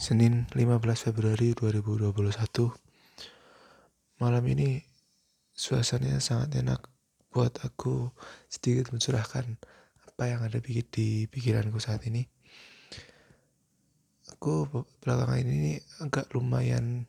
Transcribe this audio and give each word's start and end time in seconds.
Senin 0.00 0.48
15 0.56 0.80
Februari 1.12 1.52
2021 1.52 2.16
Malam 4.16 4.44
ini 4.48 4.80
suasananya 5.52 6.24
sangat 6.24 6.56
enak 6.56 6.88
buat 7.28 7.60
aku 7.60 8.08
sedikit 8.48 8.96
mencurahkan 8.96 9.60
apa 10.08 10.24
yang 10.24 10.40
ada 10.40 10.56
di 10.56 11.28
pikiranku 11.28 11.76
saat 11.84 12.00
ini. 12.08 12.24
Aku 14.32 14.72
belakangan 15.04 15.44
ini 15.44 15.76
agak 16.00 16.32
lumayan 16.32 17.04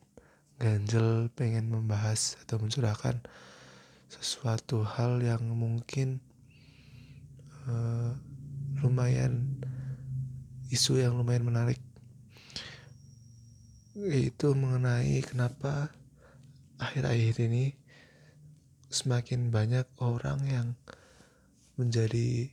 ganjel 0.60 1.32
pengen 1.32 1.72
membahas 1.72 2.36
atau 2.44 2.60
mencurahkan 2.60 3.24
sesuatu 4.12 4.84
hal 4.84 5.16
yang 5.24 5.40
mungkin 5.48 6.20
uh, 7.72 8.12
lumayan 8.84 9.64
isu 10.68 11.00
yang 11.00 11.16
lumayan 11.16 11.48
menarik 11.48 11.80
yaitu 13.92 14.56
mengenai 14.56 15.20
kenapa 15.20 15.92
akhir-akhir 16.80 17.44
ini 17.44 17.76
semakin 18.88 19.52
banyak 19.52 19.84
orang 20.00 20.40
yang 20.48 20.68
menjadi 21.76 22.48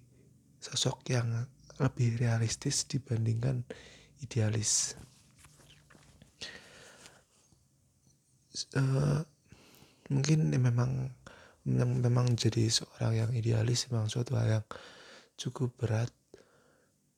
sosok 0.59 1.07
yang 1.11 1.47
lebih 1.79 2.19
realistis 2.19 2.83
dibandingkan 2.83 3.63
idealis. 4.19 4.99
Uh, 8.75 9.23
mungkin 10.11 10.51
memang 10.51 11.15
memang, 11.63 11.91
memang 12.03 12.27
jadi 12.35 12.67
seorang 12.67 13.13
yang 13.15 13.31
idealis 13.31 13.87
memang 13.87 14.11
suatu 14.11 14.35
hal 14.35 14.59
yang 14.59 14.65
cukup 15.39 15.71
berat 15.79 16.11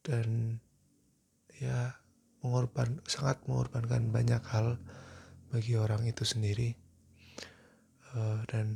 dan 0.05 0.61
ya 1.57 2.00
mengorban 2.41 3.01
sangat 3.05 3.41
mengorbankan 3.45 4.09
banyak 4.09 4.41
hal 4.49 4.77
bagi 5.53 5.77
orang 5.77 6.05
itu 6.09 6.25
sendiri. 6.25 6.73
Uh, 8.11 8.43
dan 8.51 8.75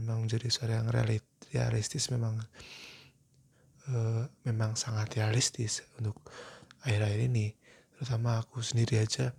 memang 0.00 0.24
menjadi 0.24 0.48
seorang 0.48 0.88
realistis 1.52 2.08
memang 2.08 2.40
uh, 3.92 4.24
memang 4.48 4.72
sangat 4.78 5.20
realistis 5.20 5.84
untuk 6.00 6.16
akhir-akhir 6.86 7.20
ini. 7.28 7.52
Terutama 7.96 8.40
aku 8.40 8.64
sendiri 8.64 8.98
aja 9.02 9.30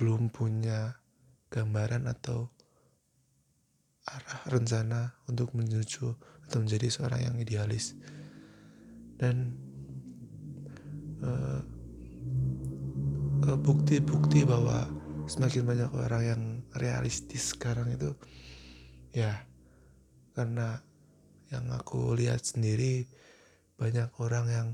belum 0.00 0.32
punya 0.32 0.96
gambaran 1.52 2.08
atau 2.08 2.48
arah 4.10 4.40
rencana 4.48 5.20
untuk 5.28 5.52
menuju 5.54 6.06
atau 6.48 6.58
menjadi 6.58 6.88
seorang 6.90 7.20
yang 7.30 7.36
idealis. 7.38 7.94
Dan 9.20 9.54
uh, 11.20 11.60
bukti-bukti 13.60 14.46
bahwa 14.46 14.86
semakin 15.26 15.62
banyak 15.66 15.90
orang 15.94 16.22
yang 16.22 16.42
realistis 16.74 17.54
sekarang 17.54 17.90
itu 17.94 18.14
ya 19.10 19.46
karena 20.34 20.80
yang 21.50 21.66
aku 21.74 22.14
lihat 22.14 22.46
sendiri 22.46 23.10
banyak 23.74 24.10
orang 24.22 24.46
yang 24.46 24.68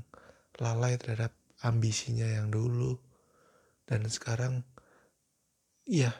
lalai 0.61 0.99
terhadap 0.99 1.33
ambisinya 1.65 2.27
yang 2.27 2.53
dulu. 2.53 2.99
Dan 3.87 4.05
sekarang 4.11 4.67
iya 5.87 6.11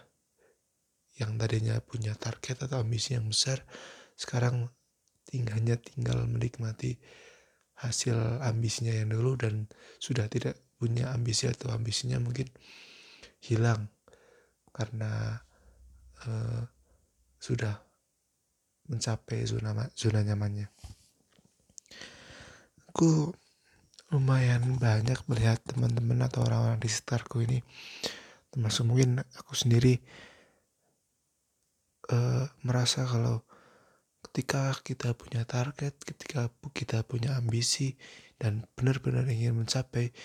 yang 1.19 1.36
tadinya 1.36 1.78
punya 1.84 2.16
target 2.16 2.64
atau 2.64 2.80
ambisi 2.80 3.17
yang 3.17 3.28
besar 3.28 3.66
sekarang 4.16 4.69
tinggalnya 5.28 5.75
tinggal 5.75 6.23
menikmati 6.30 6.95
hasil 7.78 8.41
ambisinya 8.41 8.94
yang 8.95 9.12
dulu 9.12 9.36
dan 9.36 9.67
sudah 10.00 10.30
tidak 10.31 10.58
punya 10.78 11.11
ambisi 11.11 11.50
atau 11.50 11.73
ambisinya 11.73 12.22
mungkin 12.22 12.47
hilang 13.42 13.89
karena 14.70 15.42
uh, 16.25 16.61
sudah 17.42 17.81
mencapai 18.88 19.44
zona 19.44 19.90
zona 19.97 20.24
nyamannya. 20.24 20.69
Aku 22.94 23.34
lumayan 24.13 24.79
banyak 24.79 25.19
melihat 25.28 25.59
teman-teman 25.68 26.24
atau 26.24 26.47
orang-orang 26.47 26.80
di 26.80 26.88
sekitarku 26.88 27.44
ini 27.44 27.59
termasuk 28.47 28.88
mungkin 28.88 29.19
aku 29.35 29.53
sendiri 29.53 30.00
uh, 32.09 32.47
merasa 32.63 33.03
kalau 33.03 33.44
ketika 34.24 34.72
kita 34.81 35.12
punya 35.13 35.44
target, 35.44 36.00
ketika 36.00 36.47
kita 36.72 37.03
punya 37.03 37.35
ambisi 37.35 38.00
dan 38.40 38.63
benar-benar 38.80 39.28
ingin 39.28 39.59
mencapai 39.59 40.16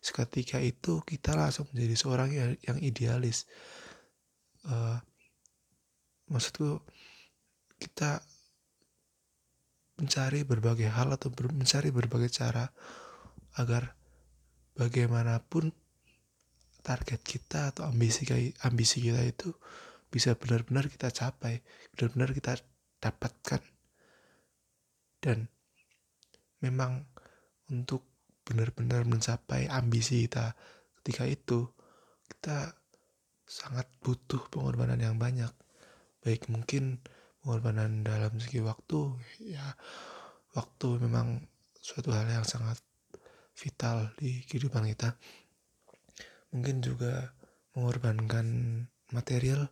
seketika 0.00 0.58
itu 0.64 1.04
kita 1.04 1.36
langsung 1.36 1.68
menjadi 1.72 1.94
seorang 1.96 2.30
yang, 2.32 2.50
yang 2.64 2.78
idealis 2.80 3.44
uh, 4.64 4.96
maksudku 6.32 6.80
kita 7.76 8.24
mencari 10.00 10.48
berbagai 10.48 10.88
hal 10.88 11.12
atau 11.12 11.28
ber, 11.28 11.52
mencari 11.52 11.92
berbagai 11.92 12.32
cara 12.32 12.72
agar 13.60 13.92
bagaimanapun 14.72 15.76
target 16.80 17.20
kita 17.20 17.76
atau 17.76 17.84
ambisi 17.84 18.24
ambisi 18.64 19.04
kita 19.04 19.20
itu 19.20 19.52
bisa 20.10 20.34
benar-benar 20.34 20.90
kita 20.90 21.12
capai, 21.14 21.62
benar-benar 21.94 22.34
kita 22.34 22.58
dapatkan. 22.98 23.62
Dan 25.20 25.46
memang 26.64 27.06
untuk 27.70 28.09
benar-benar 28.50 29.06
mencapai 29.06 29.70
ambisi 29.70 30.26
kita. 30.26 30.58
Ketika 30.98 31.22
itu 31.30 31.70
kita 32.26 32.74
sangat 33.46 33.86
butuh 34.02 34.50
pengorbanan 34.50 34.98
yang 34.98 35.14
banyak. 35.14 35.54
Baik 36.18 36.50
mungkin 36.50 36.98
pengorbanan 37.40 38.02
dalam 38.02 38.34
segi 38.42 38.58
waktu 38.58 39.14
ya 39.46 39.64
waktu 40.58 40.88
memang 40.98 41.46
suatu 41.78 42.10
hal 42.10 42.26
yang 42.26 42.44
sangat 42.44 42.82
vital 43.54 44.10
di 44.18 44.42
kehidupan 44.50 44.90
kita. 44.90 45.14
Mungkin 46.50 46.82
juga 46.82 47.30
mengorbankan 47.78 48.46
material 49.14 49.70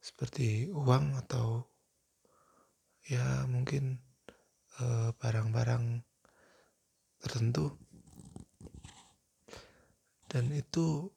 seperti 0.00 0.72
uang 0.72 1.20
atau 1.20 1.68
ya 3.04 3.44
mungkin 3.44 4.00
eh, 4.80 5.10
barang-barang 5.12 5.84
uh, 6.00 6.04
tertentu 7.20 7.76
dan 10.30 10.46
itu 10.54 11.10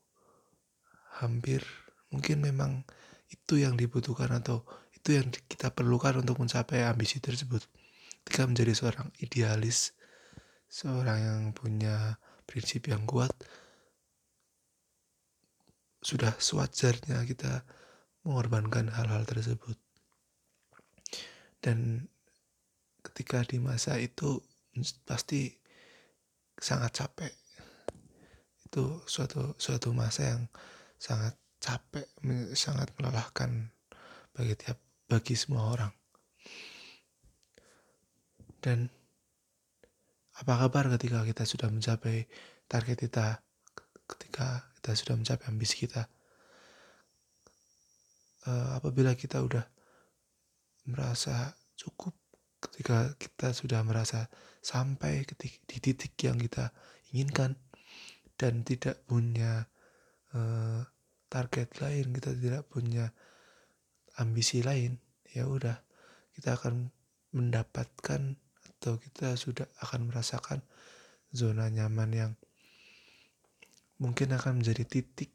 hampir 1.22 1.62
mungkin 2.10 2.42
memang 2.42 2.82
itu 3.30 3.62
yang 3.62 3.78
dibutuhkan 3.78 4.34
atau 4.34 4.66
itu 4.98 5.14
yang 5.22 5.30
kita 5.30 5.70
perlukan 5.70 6.26
untuk 6.26 6.42
mencapai 6.42 6.82
ambisi 6.82 7.22
tersebut. 7.22 7.62
Ketika 8.26 8.50
menjadi 8.50 8.74
seorang 8.74 9.14
idealis 9.22 9.94
seorang 10.74 11.20
yang 11.22 11.42
punya 11.54 12.18
prinsip 12.50 12.90
yang 12.90 13.06
kuat 13.06 13.30
sudah 16.02 16.34
sewajarnya 16.42 17.22
kita 17.30 17.62
mengorbankan 18.26 18.90
hal-hal 18.90 19.22
tersebut. 19.30 19.78
Dan 21.62 22.10
ketika 23.06 23.46
di 23.46 23.62
masa 23.62 24.02
itu 24.02 24.42
pasti 25.06 25.54
sangat 26.58 27.06
capek 27.06 27.43
itu 28.74 29.06
suatu 29.06 29.54
suatu 29.62 29.94
masa 29.94 30.34
yang 30.34 30.50
sangat 30.98 31.38
capek, 31.62 32.10
sangat 32.58 32.90
melelahkan 32.98 33.70
bagi 34.34 34.58
tiap 34.58 34.82
bagi 35.06 35.38
semua 35.38 35.78
orang. 35.78 35.94
Dan 38.58 38.90
apa 40.34 40.54
kabar 40.58 40.90
ketika 40.98 41.22
kita 41.22 41.46
sudah 41.46 41.70
mencapai 41.70 42.26
target 42.66 42.98
kita, 43.06 43.46
ketika 44.10 44.66
kita 44.82 44.92
sudah 44.98 45.16
mencapai 45.22 45.46
ambisi 45.54 45.86
kita? 45.86 46.10
Uh, 48.50 48.82
apabila 48.82 49.14
kita 49.14 49.38
udah 49.46 49.62
merasa 50.90 51.54
cukup, 51.78 52.18
ketika 52.58 53.14
kita 53.22 53.54
sudah 53.54 53.86
merasa 53.86 54.26
sampai 54.66 55.24
di 55.30 55.78
titik 55.78 56.18
yang 56.26 56.42
kita 56.42 56.74
inginkan, 57.14 57.56
dan 58.44 58.68
tidak 58.68 59.00
punya 59.08 59.72
uh, 60.36 60.84
target 61.32 61.80
lain 61.80 62.12
kita 62.12 62.36
tidak 62.36 62.68
punya 62.68 63.16
ambisi 64.20 64.60
lain 64.60 65.00
ya 65.32 65.48
udah 65.48 65.80
kita 66.36 66.60
akan 66.60 66.92
mendapatkan 67.32 68.36
atau 68.68 69.00
kita 69.00 69.40
sudah 69.40 69.64
akan 69.80 70.12
merasakan 70.12 70.60
zona 71.32 71.72
nyaman 71.72 72.12
yang 72.12 72.32
mungkin 74.04 74.36
akan 74.36 74.60
menjadi 74.60 74.84
titik 74.84 75.32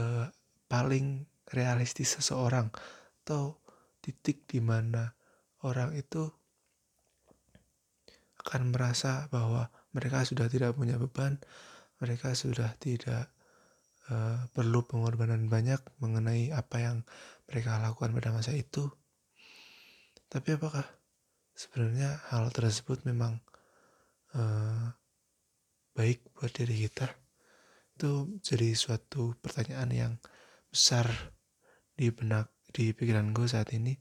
uh, 0.00 0.32
paling 0.64 1.28
realistis 1.52 2.16
seseorang 2.16 2.72
atau 3.20 3.60
titik 4.00 4.48
di 4.48 4.64
mana 4.64 5.12
orang 5.60 5.92
itu 5.92 6.32
akan 8.40 8.72
merasa 8.72 9.28
bahwa 9.28 9.68
mereka 9.94 10.26
sudah 10.26 10.50
tidak 10.50 10.74
punya 10.74 10.98
beban, 10.98 11.38
mereka 12.04 12.36
sudah 12.36 12.76
tidak 12.76 13.32
uh, 14.12 14.44
perlu 14.52 14.84
pengorbanan 14.84 15.48
banyak 15.48 15.80
mengenai 16.04 16.52
apa 16.52 16.76
yang 16.84 16.96
mereka 17.48 17.80
lakukan 17.80 18.12
pada 18.12 18.28
masa 18.36 18.52
itu. 18.52 18.92
Tapi 20.28 20.60
apakah 20.60 20.84
sebenarnya 21.56 22.20
hal 22.28 22.52
tersebut 22.52 23.08
memang 23.08 23.40
uh, 24.36 24.92
baik 25.96 26.20
buat 26.36 26.52
diri 26.52 26.84
kita? 26.84 27.08
Itu 27.96 28.36
jadi 28.44 28.76
suatu 28.76 29.32
pertanyaan 29.40 29.90
yang 29.96 30.12
besar 30.68 31.08
di 31.96 32.12
benak 32.12 32.52
di 32.68 32.92
pikiran 32.92 33.32
gue 33.32 33.48
saat 33.48 33.72
ini. 33.72 33.96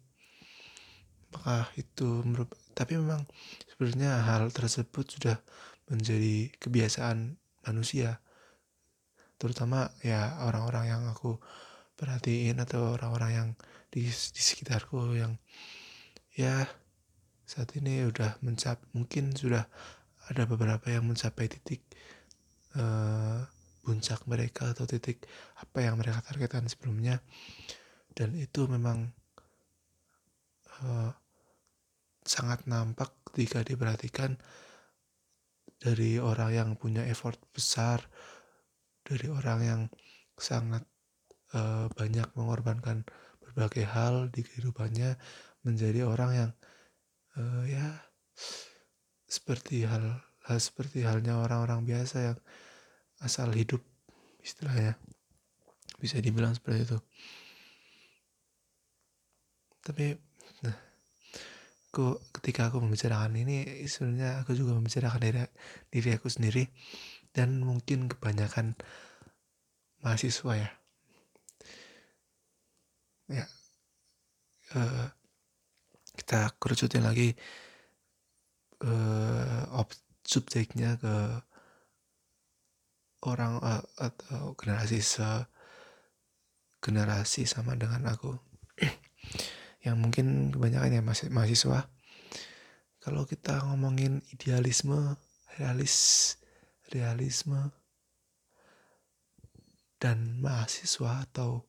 Apakah 1.32 1.72
itu 1.80 2.26
tapi 2.76 2.98
memang 2.98 3.24
sebenarnya 3.72 4.26
hal 4.26 4.50
tersebut 4.50 5.06
sudah 5.06 5.38
menjadi 5.90 6.50
kebiasaan 6.58 7.38
manusia. 7.68 8.20
Terutama 9.40 9.92
ya 10.04 10.44
orang-orang 10.48 10.86
yang 10.88 11.04
aku 11.12 11.40
perhatiin 12.00 12.60
atau 12.64 12.96
orang-orang 12.96 13.32
yang 13.32 13.50
di, 13.94 14.08
di 14.10 14.42
sekitarku 14.42 15.14
yang 15.14 15.38
ya 16.34 16.66
saat 17.46 17.70
ini 17.78 18.08
udah 18.10 18.42
mencap 18.42 18.82
mungkin 18.98 19.36
sudah 19.38 19.68
ada 20.32 20.44
beberapa 20.48 20.88
yang 20.90 21.06
mencapai 21.06 21.52
titik 21.52 21.84
uh, 22.80 23.44
puncak 23.84 24.24
mereka 24.26 24.72
atau 24.72 24.88
titik 24.88 25.28
apa 25.60 25.84
yang 25.84 26.00
mereka 26.00 26.24
targetkan 26.24 26.66
sebelumnya. 26.72 27.20
Dan 28.16 28.38
itu 28.40 28.66
memang 28.70 29.12
uh, 30.82 31.12
sangat 32.24 32.64
nampak 32.66 33.12
ketika 33.30 33.62
diperhatikan 33.62 34.40
dari 35.84 36.16
orang 36.16 36.50
yang 36.56 36.70
punya 36.80 37.04
effort 37.04 37.36
besar 37.52 38.00
dari 39.04 39.28
orang 39.28 39.60
yang 39.60 39.82
sangat 40.40 40.88
uh, 41.52 41.92
banyak 41.92 42.32
mengorbankan 42.40 43.04
berbagai 43.44 43.84
hal 43.84 44.32
di 44.32 44.48
kehidupannya 44.48 45.20
menjadi 45.68 46.08
orang 46.08 46.32
yang 46.32 46.52
uh, 47.36 47.68
ya 47.68 48.00
seperti 49.28 49.84
hal, 49.84 50.24
hal 50.48 50.58
seperti 50.64 51.04
halnya 51.04 51.36
orang-orang 51.36 51.84
biasa 51.84 52.32
yang 52.32 52.38
asal 53.20 53.52
hidup 53.52 53.84
istilahnya. 54.40 54.96
Bisa 56.00 56.20
dibilang 56.24 56.56
seperti 56.56 56.88
itu. 56.88 57.00
Tapi 59.84 60.16
aku 61.94 62.18
ketika 62.42 62.74
aku 62.74 62.82
membicarakan 62.82 63.38
ini 63.38 63.86
sebenarnya 63.86 64.42
aku 64.42 64.58
juga 64.58 64.74
membicarakan 64.74 65.22
diri 65.22 65.46
diri 65.94 66.10
aku 66.18 66.26
sendiri. 66.26 66.66
Dan 67.30 67.62
mungkin 67.62 68.10
kebanyakan 68.10 68.74
mahasiswa 70.02 70.54
ya. 70.58 70.70
Ya 73.30 73.46
uh, 74.76 75.08
kita 76.18 76.54
kerucutin 76.58 77.06
lagi 77.06 77.34
uh, 78.86 79.70
ob 79.74 79.90
subjeknya 80.26 80.98
ke 80.98 81.16
orang 83.24 83.62
uh, 83.62 83.84
atau 83.98 84.58
generasi 84.58 85.00
se 85.00 85.26
generasi 86.84 87.48
sama 87.48 87.80
dengan 87.80 88.04
aku 88.12 88.36
yang 89.84 90.00
mungkin 90.00 90.56
kebanyakan 90.56 91.00
ya 91.00 91.04
mahasiswa 91.04 91.92
kalau 93.04 93.28
kita 93.28 93.60
ngomongin 93.68 94.24
idealisme 94.32 95.20
realis 95.60 96.36
realisme 96.88 97.76
dan 100.00 100.40
mahasiswa 100.40 101.28
atau 101.28 101.68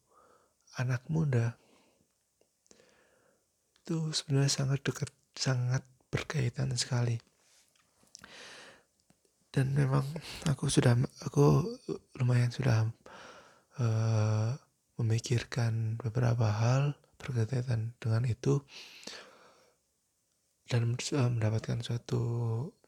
anak 0.78 1.02
muda 1.11 1.58
itu 3.84 4.14
sebenarnya 4.17 4.50
sangat 4.50 4.81
dekat 4.81 5.10
sangat 5.37 5.82
berkaitan 6.08 6.72
sekali. 6.78 7.20
Dan 9.52 9.76
memang 9.76 10.02
aku 10.49 10.67
sudah 10.67 10.96
aku 11.22 11.62
lumayan 12.19 12.50
sudah 12.50 12.90
uh, 13.78 14.50
memikirkan 14.99 16.00
beberapa 16.00 16.49
hal 16.49 16.96
berkaitan 17.25 17.97
dengan 17.97 18.29
itu 18.29 18.61
dan 20.69 20.97
mendapatkan 20.97 21.81
suatu 21.81 22.23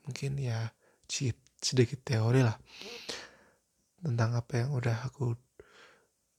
mungkin 0.05 0.37
ya 0.37 0.73
sedikit 1.61 2.05
teori 2.05 2.44
lah 2.44 2.56
tentang 4.05 4.37
apa 4.37 4.65
yang 4.65 4.71
udah 4.77 5.09
aku 5.09 5.35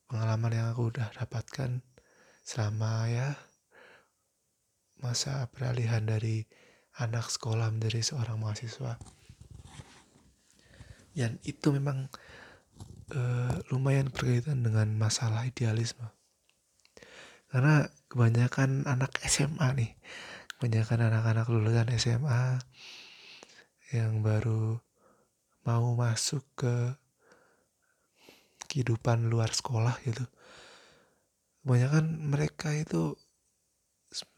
pengalaman 0.07 0.55
yang 0.55 0.67
aku 0.71 0.93
udah 0.93 1.11
dapatkan 1.17 1.83
selama 2.47 3.11
ya 3.11 3.29
masa 5.03 5.45
peralihan 5.51 6.07
dari 6.07 6.47
anak 6.97 7.29
sekolah 7.29 7.69
menjadi 7.69 8.01
seorang 8.01 8.41
mahasiswa. 8.41 8.97
Dan 11.13 11.37
itu 11.45 11.73
memang 11.73 12.09
uh, 13.13 13.53
lumayan 13.73 14.09
berkaitan 14.09 14.61
dengan 14.65 14.93
masalah 14.97 15.45
idealisme 15.45 16.16
karena 17.47 17.87
kebanyakan 18.11 18.83
anak 18.83 19.15
SMA 19.23 19.67
nih 19.77 19.91
kebanyakan 20.57 21.13
anak-anak 21.13 21.45
lulusan 21.53 21.93
SMA 22.01 22.57
yang 23.93 24.25
baru 24.25 24.81
mau 25.63 25.93
masuk 25.93 26.41
ke 26.57 26.97
kehidupan 28.67 29.29
luar 29.29 29.53
sekolah 29.53 29.95
gitu. 30.03 30.25
Kebanyakan 31.61 32.33
mereka 32.33 32.73
itu 32.73 33.15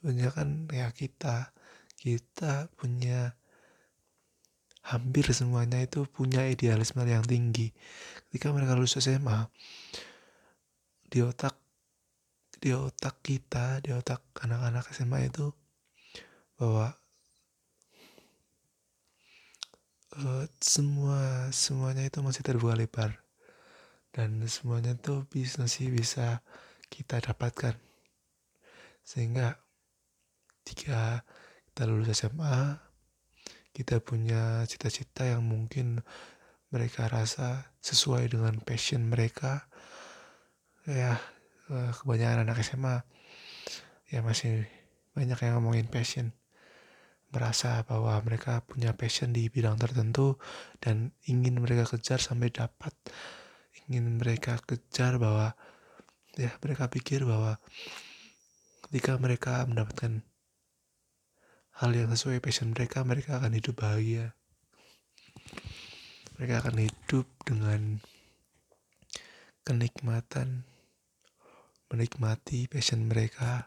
kebanyakan 0.04 0.68
ya 0.70 0.92
kita 0.92 1.56
kita 1.96 2.68
punya 2.76 3.40
hampir 4.84 5.24
semuanya 5.32 5.80
itu 5.80 6.04
punya 6.04 6.52
idealisme 6.52 7.00
yang 7.08 7.24
tinggi. 7.24 7.72
Ketika 8.28 8.52
mereka 8.52 8.76
lulus 8.76 9.00
SMA 9.00 9.48
di 11.10 11.24
otak 11.24 11.56
di 12.60 12.76
otak 12.76 13.24
kita 13.24 13.80
di 13.80 13.96
otak 13.96 14.20
anak-anak 14.44 14.92
SMA 14.92 15.32
itu 15.32 15.56
bahwa 16.60 16.92
uh, 20.20 20.46
semua 20.60 21.48
semuanya 21.56 22.04
itu 22.04 22.20
masih 22.20 22.44
terbuka 22.44 22.76
lebar 22.76 23.12
dan 24.12 24.44
semuanya 24.52 24.92
tuh 25.00 25.24
bisa 25.32 25.64
sih 25.72 25.88
bisa 25.88 26.44
kita 26.92 27.24
dapatkan. 27.24 27.80
Sehingga 29.08 29.56
jika 30.68 31.24
kita 31.72 31.84
lulus 31.88 32.12
SMA 32.12 32.76
kita 33.72 34.04
punya 34.04 34.68
cita-cita 34.68 35.24
yang 35.24 35.48
mungkin 35.48 36.04
mereka 36.70 37.08
rasa 37.08 37.72
sesuai 37.80 38.36
dengan 38.36 38.60
passion 38.60 39.08
mereka 39.08 39.66
ya 40.84 41.16
kebanyakan 41.70 42.50
anak 42.50 42.66
SMA 42.66 43.06
ya 44.10 44.26
masih 44.26 44.66
banyak 45.14 45.38
yang 45.38 45.62
ngomongin 45.62 45.86
passion. 45.86 46.34
Merasa 47.30 47.86
bahwa 47.86 48.18
mereka 48.26 48.66
punya 48.66 48.98
passion 48.98 49.30
di 49.30 49.54
bidang 49.54 49.78
tertentu 49.78 50.42
dan 50.82 51.14
ingin 51.30 51.62
mereka 51.62 51.86
kejar 51.86 52.18
sampai 52.18 52.50
dapat. 52.50 52.90
Ingin 53.86 54.18
mereka 54.18 54.58
kejar 54.66 55.22
bahwa 55.22 55.54
ya 56.34 56.50
mereka 56.58 56.90
pikir 56.90 57.30
bahwa 57.30 57.62
ketika 58.90 59.22
mereka 59.22 59.62
mendapatkan 59.70 60.26
hal 61.78 61.92
yang 61.94 62.10
sesuai 62.10 62.42
passion 62.42 62.74
mereka 62.74 63.06
mereka 63.06 63.38
akan 63.38 63.54
hidup 63.54 63.78
bahagia. 63.78 64.34
Mereka 66.42 66.66
akan 66.66 66.76
hidup 66.82 67.30
dengan 67.46 68.02
kenikmatan 69.62 70.69
menikmati 71.90 72.70
passion 72.70 73.10
mereka 73.10 73.66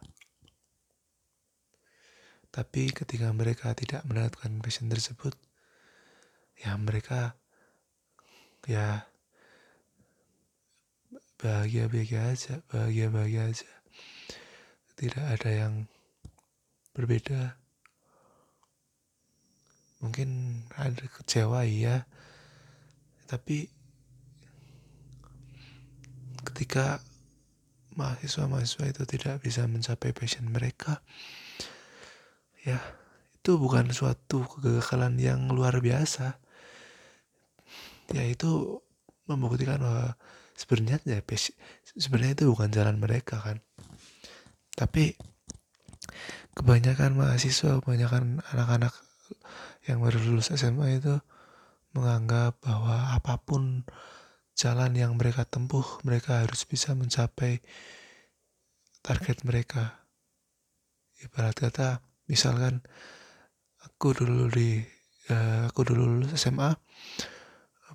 tapi 2.52 2.92
ketika 2.92 3.32
mereka 3.32 3.72
tidak 3.72 4.04
mendapatkan 4.04 4.60
passion 4.60 4.92
tersebut, 4.92 5.32
ya 6.60 6.76
mereka 6.76 7.32
ya 8.68 9.08
bahagia-bahagia 11.40 12.28
aja, 12.28 12.60
bahagia-bahagia 12.68 13.48
aja. 13.48 13.72
Tidak 15.00 15.24
ada 15.24 15.48
yang 15.48 15.88
berbeda. 16.92 17.56
Mungkin 20.04 20.60
ada 20.76 21.08
kecewa 21.08 21.64
ya, 21.64 22.04
tapi 23.32 23.72
ketika 26.52 27.00
mahasiswa-mahasiswa 27.94 28.84
itu 28.90 29.02
tidak 29.06 29.42
bisa 29.44 29.64
mencapai 29.68 30.12
passion 30.16 30.48
mereka, 30.48 31.00
ya 32.64 32.78
itu 33.42 33.58
bukan 33.58 33.90
suatu 33.90 34.46
kegagalan 34.46 35.18
yang 35.18 35.50
luar 35.50 35.82
biasa. 35.82 36.38
Ya 38.14 38.22
itu 38.28 38.78
membuktikan 39.26 39.82
bahwa 39.82 40.14
sebenarnya 40.54 41.02
ya 41.02 41.18
sebenarnya 41.98 42.38
itu 42.38 42.44
bukan 42.54 42.70
jalan 42.70 43.02
mereka 43.02 43.42
kan. 43.42 43.58
Tapi 44.78 45.18
kebanyakan 46.54 47.18
mahasiswa 47.18 47.82
kebanyakan 47.82 48.44
anak-anak 48.52 48.94
yang 49.90 49.98
baru 49.98 50.22
lulus 50.22 50.54
SMA 50.54 51.02
itu 51.02 51.18
menganggap 51.92 52.56
bahwa 52.62 53.16
apa 53.16 53.42
pun 53.42 53.84
jalan 54.58 54.92
yang 54.94 55.16
mereka 55.16 55.48
tempuh 55.48 55.84
mereka 56.06 56.44
harus 56.44 56.64
bisa 56.68 56.92
mencapai 56.92 57.60
target 59.02 59.42
mereka. 59.42 60.06
Ibarat 61.22 61.54
kata 61.54 62.02
misalkan 62.26 62.82
aku 63.82 64.14
dulu 64.14 64.50
di 64.50 64.82
uh, 65.30 65.70
aku 65.70 65.80
dulu 65.86 66.18
lulus 66.18 66.34
SMA 66.34 66.74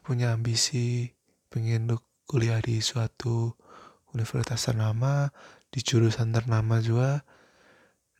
punya 0.07 0.31
ambisi 0.31 1.11
pengen 1.51 1.91
kuliah 2.23 2.63
di 2.63 2.79
suatu 2.79 3.51
universitas 4.15 4.71
ternama 4.71 5.27
di 5.67 5.83
jurusan 5.83 6.31
ternama 6.31 6.79
juga 6.79 7.27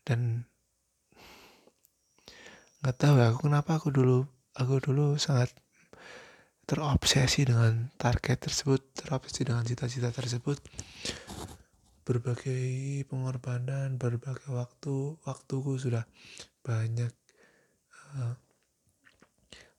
dan 0.03 0.51
nggak 2.83 2.95
tahu 2.99 3.15
ya 3.23 3.31
aku 3.31 3.47
kenapa 3.47 3.79
aku 3.79 3.87
dulu 3.95 4.27
aku 4.51 4.83
dulu 4.83 5.15
sangat 5.15 5.55
terobsesi 6.67 7.47
dengan 7.47 7.87
target 7.95 8.43
tersebut 8.43 8.91
terobsesi 8.91 9.47
dengan 9.47 9.63
cita-cita 9.63 10.11
tersebut. 10.11 10.59
Berbagai 12.03 13.07
pengorbanan 13.07 13.95
berbagai 13.95 14.51
waktu 14.51 15.15
waktuku 15.23 15.79
sudah 15.79 16.03
banyak 16.59 17.11
uh, 18.19 18.35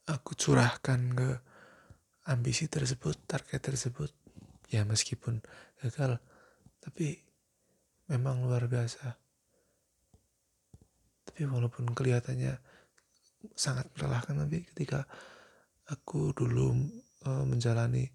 aku 0.09 0.33
curahkan 0.33 1.13
ke 1.13 1.29
ambisi 2.25 2.65
tersebut 2.65 3.21
target 3.29 3.61
tersebut. 3.61 4.09
Ya 4.73 4.81
meskipun 4.81 5.45
gagal 5.85 6.17
tapi 6.81 7.21
memang 8.09 8.41
luar 8.49 8.65
biasa. 8.65 9.13
Tapi 11.29 11.45
walaupun 11.45 11.93
kelihatannya 11.93 12.57
sangat 13.53 13.85
melelahkan 13.93 14.41
tapi 14.41 14.65
ketika 14.73 15.05
aku 15.89 16.31
dulu 16.37 16.77
uh, 17.25 17.43
menjalani 17.49 18.05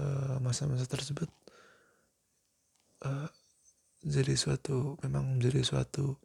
eh, 0.00 0.36
masa-masa 0.40 0.88
uh, 0.88 0.90
tersebut 0.90 1.28
uh, 3.04 3.28
menjadi 4.00 4.32
suatu 4.32 4.96
memang 5.04 5.36
menjadi 5.36 5.60
suatu 5.60 6.16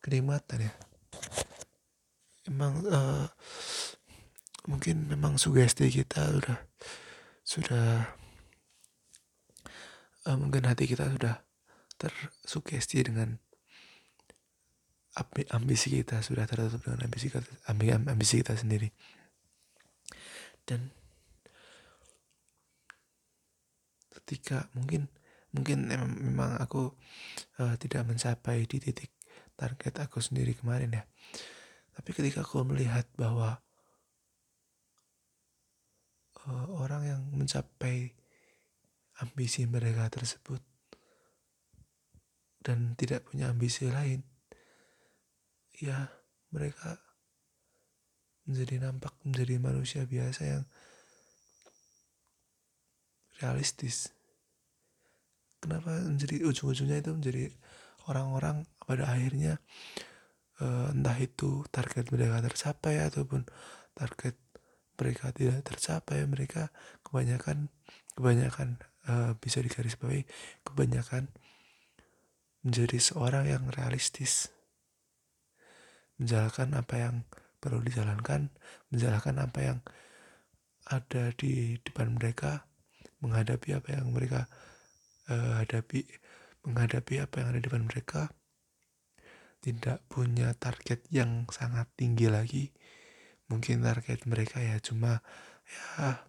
kenikmatan 0.00 0.64
ya. 0.64 0.72
Emang 2.48 2.80
uh, 2.88 3.28
mungkin 4.64 5.04
memang 5.04 5.36
sugesti 5.36 5.92
kita 5.92 6.32
sudah 6.32 6.58
sudah 7.44 7.88
uh, 10.24 10.36
mungkin 10.40 10.64
hati 10.64 10.88
kita 10.88 11.12
sudah 11.12 11.44
tersugesti 12.00 13.04
dengan 13.04 13.36
ambisi 15.50 15.90
kita 15.90 16.22
sudah 16.22 16.46
tertutup 16.46 16.86
dengan 16.86 17.10
ambisi 17.10 17.26
kita, 17.30 17.42
ambisi 18.06 18.34
kita 18.38 18.54
sendiri. 18.54 18.88
Dan 20.62 20.94
ketika 24.14 24.70
mungkin 24.78 25.10
mungkin 25.50 25.90
memang 25.90 26.62
aku 26.62 26.94
uh, 27.58 27.74
tidak 27.74 28.06
mencapai 28.06 28.62
di 28.70 28.78
titik 28.78 29.10
target 29.58 29.98
aku 29.98 30.22
sendiri 30.22 30.54
kemarin 30.54 30.94
ya. 30.94 31.04
Tapi 31.98 32.10
ketika 32.14 32.46
aku 32.46 32.62
melihat 32.62 33.10
bahwa 33.18 33.58
uh, 36.46 36.66
orang 36.78 37.02
yang 37.02 37.22
mencapai 37.34 38.14
ambisi 39.18 39.66
mereka 39.66 40.08
tersebut 40.08 40.62
dan 42.62 42.94
tidak 42.94 43.26
punya 43.26 43.50
ambisi 43.50 43.90
lain, 43.90 44.22
ya 45.80 46.12
mereka 46.52 47.00
menjadi 48.44 48.84
nampak 48.84 49.16
menjadi 49.24 49.54
manusia 49.56 50.02
biasa 50.04 50.42
yang 50.44 50.64
realistis. 53.40 54.12
Kenapa 55.60 56.04
menjadi 56.04 56.44
ujung-ujungnya 56.44 57.00
itu 57.00 57.12
menjadi 57.12 57.44
orang-orang 58.08 58.64
pada 58.84 59.08
akhirnya 59.08 59.60
uh, 60.60 60.92
entah 60.92 61.16
itu 61.20 61.64
target 61.72 62.12
mereka 62.12 62.44
tercapai 62.44 63.00
ataupun 63.00 63.44
target 63.96 64.36
mereka 65.00 65.32
tidak 65.32 65.64
tercapai 65.64 66.24
mereka 66.28 66.68
kebanyakan 67.04 67.72
kebanyakan 68.16 68.80
uh, 69.08 69.32
bisa 69.40 69.64
digarisbawahi 69.64 70.28
kebanyakan 70.64 71.32
menjadi 72.60 73.00
seorang 73.00 73.48
yang 73.48 73.64
realistis 73.72 74.52
menjalankan 76.20 76.76
apa 76.76 76.94
yang 77.00 77.16
perlu 77.60 77.80
dijalankan 77.80 78.52
menjalankan 78.92 79.36
apa 79.40 79.58
yang 79.64 79.78
ada 80.88 81.32
di 81.36 81.80
depan 81.80 82.16
mereka 82.16 82.68
menghadapi 83.20 83.76
apa 83.76 83.88
yang 84.00 84.12
mereka 84.12 84.48
uh, 85.28 85.60
hadapi 85.60 86.08
menghadapi 86.64 87.20
apa 87.20 87.34
yang 87.40 87.46
ada 87.52 87.58
di 87.60 87.64
depan 87.68 87.84
mereka. 87.88 88.22
Tidak 89.60 90.08
punya 90.08 90.56
target 90.56 91.04
yang 91.12 91.44
sangat 91.52 91.84
tinggi 91.92 92.32
lagi. 92.32 92.72
Mungkin 93.52 93.84
target 93.84 94.24
mereka 94.24 94.64
ya 94.64 94.80
cuma 94.80 95.20
ya 95.68 96.24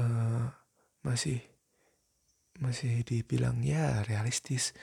uh, 0.00 0.48
masih 1.04 1.44
masih 2.60 3.04
dibilang 3.04 3.60
ya 3.64 4.04
realistis 4.04 4.76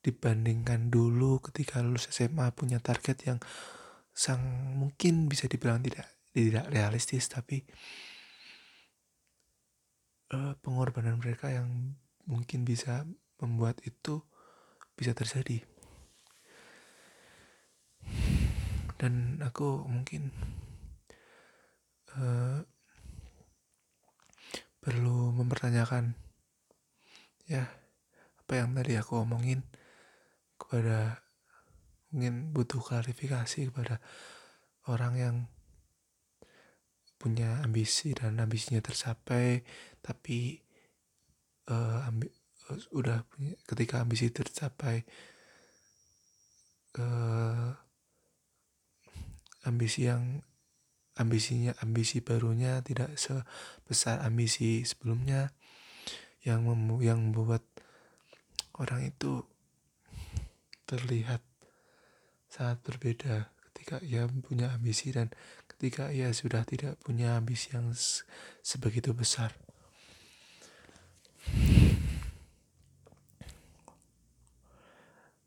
dibandingkan 0.00 0.88
dulu 0.88 1.44
ketika 1.44 1.84
lulus 1.84 2.08
SMA 2.08 2.48
punya 2.56 2.80
target 2.80 3.20
yang 3.28 3.38
sang 4.16 4.40
mungkin 4.76 5.28
bisa 5.28 5.46
dibilang 5.46 5.84
tidak 5.84 6.08
tidak 6.32 6.66
realistis 6.72 7.28
tapi 7.28 7.62
uh, 10.34 10.54
pengorbanan 10.62 11.18
mereka 11.18 11.50
yang 11.50 11.98
mungkin 12.24 12.62
bisa 12.62 13.04
membuat 13.42 13.82
itu 13.82 14.22
bisa 14.94 15.16
terjadi. 15.16 15.64
Dan 19.00 19.40
aku 19.40 19.88
mungkin 19.88 20.28
uh, 22.20 22.60
perlu 24.80 25.32
mempertanyakan 25.32 26.16
ya 27.48 27.64
apa 28.40 28.52
yang 28.56 28.76
tadi 28.76 28.96
aku 29.00 29.24
omongin 29.24 29.64
kepada 30.60 31.24
mungkin 32.12 32.52
butuh 32.52 32.82
klarifikasi 32.82 33.70
kepada 33.72 34.02
orang 34.90 35.14
yang 35.16 35.36
punya 37.20 37.60
ambisi 37.60 38.16
dan 38.16 38.40
ambisinya 38.40 38.80
tercapai 38.80 39.60
tapi 40.00 40.56
uh, 41.68 42.08
ambi, 42.08 42.26
uh, 42.72 42.80
udah 42.96 43.28
punya 43.28 43.54
ketika 43.68 44.00
ambisi 44.00 44.32
tercapai 44.32 45.04
uh, 46.96 47.76
ambisi 49.68 50.08
yang 50.08 50.40
ambisinya 51.20 51.76
ambisi 51.84 52.24
barunya 52.24 52.80
tidak 52.80 53.12
sebesar 53.20 54.24
ambisi 54.24 54.88
sebelumnya 54.88 55.52
yang 56.40 56.64
mem 56.64 57.04
yang 57.04 57.20
membuat 57.20 57.60
orang 58.80 59.12
itu 59.12 59.44
terlihat 60.90 61.38
sangat 62.50 62.82
berbeda 62.82 63.54
ketika 63.70 64.02
ia 64.02 64.26
punya 64.26 64.74
ambisi 64.74 65.14
dan 65.14 65.30
ketika 65.70 66.10
ia 66.10 66.34
sudah 66.34 66.66
tidak 66.66 66.98
punya 67.06 67.38
ambisi 67.38 67.70
yang 67.70 67.94
sebegitu 68.60 69.14
besar. 69.14 69.54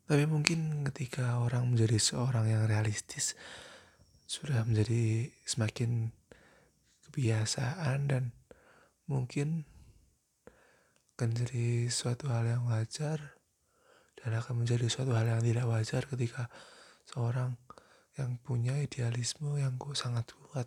Tapi 0.04 0.24
mungkin 0.28 0.84
ketika 0.92 1.40
orang 1.40 1.72
menjadi 1.72 1.96
seorang 1.96 2.48
yang 2.48 2.64
realistis, 2.68 3.36
sudah 4.24 4.64
menjadi 4.64 5.32
semakin 5.44 6.12
kebiasaan 7.08 7.98
dan 8.08 8.24
mungkin 9.04 9.68
akan 11.14 11.30
jadi 11.30 11.86
suatu 11.94 12.26
hal 12.26 12.42
yang 12.42 12.66
wajar 12.66 13.33
dan 14.24 14.40
akan 14.40 14.64
menjadi 14.64 14.88
suatu 14.88 15.12
hal 15.12 15.28
yang 15.28 15.44
tidak 15.44 15.68
wajar 15.68 16.02
ketika 16.08 16.48
seorang 17.04 17.60
yang 18.16 18.40
punya 18.40 18.80
idealisme 18.80 19.60
yang 19.60 19.76
sangat 19.92 20.32
kuat 20.32 20.64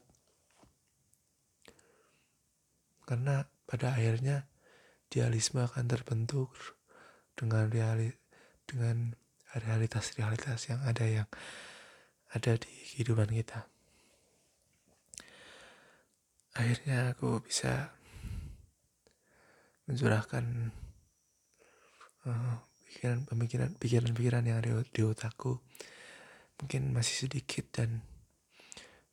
karena 3.10 3.50
pada 3.66 3.98
akhirnya 3.98 4.46
idealisme 5.10 5.66
akan 5.66 5.90
terbentuk 5.90 6.54
dengan 7.34 7.72
reali 7.74 8.14
dengan 8.68 9.16
realitas-realitas 9.58 10.70
yang 10.70 10.84
ada 10.86 11.06
yang 11.08 11.30
ada 12.36 12.60
di 12.60 12.72
kehidupan 12.94 13.32
kita. 13.32 13.66
akhirnya 16.58 17.14
aku 17.14 17.38
bisa 17.46 17.94
mencurahkan 19.86 20.74
uh, 22.26 22.58
pikiran 22.88 23.28
pemikiran 23.28 23.70
pikiran-pikiran 23.78 24.44
yang 24.48 24.58
ada 24.64 24.82
di 24.84 25.02
otakku 25.04 25.60
mungkin 26.58 26.96
masih 26.96 27.28
sedikit 27.28 27.70
dan 27.76 28.02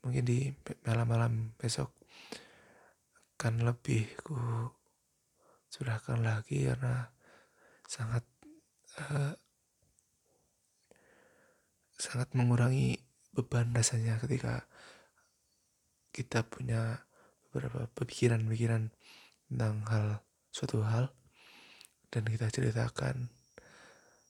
mungkin 0.01 0.25
di 0.25 0.53
malam-malam 0.87 1.53
besok 1.61 1.93
akan 3.37 3.67
lebih 3.67 4.09
ku 4.25 4.37
curahkan 5.69 6.23
lagi 6.25 6.65
karena 6.65 7.13
sangat 7.85 8.25
uh, 8.97 9.37
sangat 11.99 12.33
mengurangi 12.33 12.97
beban 13.35 13.75
rasanya 13.75 14.17
ketika 14.23 14.65
kita 16.15 16.47
punya 16.47 17.05
beberapa 17.51 17.91
pemikiran-pemikiran 17.99 18.95
tentang 19.51 19.83
hal 19.91 20.07
suatu 20.55 20.81
hal 20.87 21.11
dan 22.09 22.25
kita 22.31 22.47
ceritakan 22.49 23.29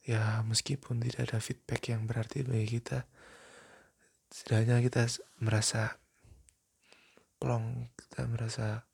ya 0.05 0.45
meskipun 0.45 1.01
tidak 1.01 1.33
ada 1.33 1.39
feedback 1.41 1.89
yang 1.89 2.05
berarti 2.05 2.45
bagi 2.45 2.81
kita 2.81 3.09
setidaknya 4.29 4.85
kita 4.85 5.09
merasa 5.41 5.97
plong 7.41 7.89
kita 7.97 8.21
merasa 8.29 8.85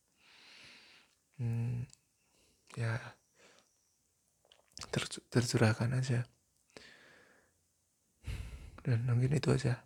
hmm, 1.43 1.87
ya 2.79 2.99
ter, 4.91 5.03
tercurahkan 5.31 5.91
aja. 5.95 6.27
Dan 8.81 9.05
mungkin 9.05 9.37
itu 9.37 9.53
aja. 9.53 9.85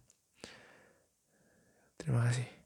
Terima 1.99 2.29
kasih 2.31 2.64